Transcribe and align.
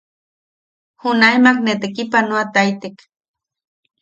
Junaemak 1.01 1.57
ne 1.65 1.73
tekipanoataitek. 1.81 2.95